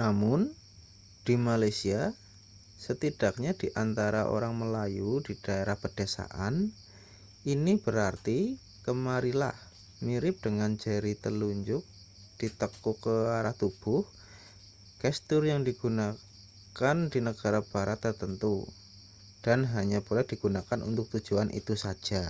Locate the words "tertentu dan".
18.04-19.60